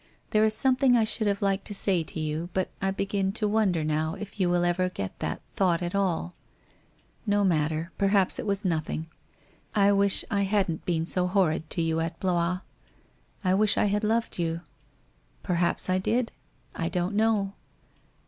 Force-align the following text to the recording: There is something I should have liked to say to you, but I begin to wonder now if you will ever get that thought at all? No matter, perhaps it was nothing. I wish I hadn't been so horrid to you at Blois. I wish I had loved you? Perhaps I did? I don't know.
There 0.31 0.43
is 0.43 0.55
something 0.55 0.97
I 0.97 1.03
should 1.03 1.27
have 1.27 1.43
liked 1.43 1.65
to 1.65 1.75
say 1.75 2.01
to 2.05 2.19
you, 2.19 2.49
but 2.53 2.71
I 2.81 2.89
begin 2.89 3.31
to 3.33 3.47
wonder 3.47 3.83
now 3.83 4.15
if 4.15 4.39
you 4.39 4.49
will 4.49 4.65
ever 4.65 4.89
get 4.89 5.19
that 5.19 5.43
thought 5.53 5.83
at 5.83 5.93
all? 5.93 6.33
No 7.27 7.43
matter, 7.43 7.91
perhaps 7.99 8.39
it 8.39 8.47
was 8.47 8.65
nothing. 8.65 9.05
I 9.75 9.91
wish 9.91 10.25
I 10.31 10.41
hadn't 10.41 10.85
been 10.87 11.05
so 11.05 11.27
horrid 11.27 11.69
to 11.69 11.83
you 11.83 11.99
at 11.99 12.19
Blois. 12.19 12.61
I 13.43 13.53
wish 13.53 13.77
I 13.77 13.85
had 13.85 14.03
loved 14.03 14.39
you? 14.39 14.61
Perhaps 15.43 15.87
I 15.87 15.99
did? 15.99 16.31
I 16.73 16.89
don't 16.89 17.13
know. 17.13 17.53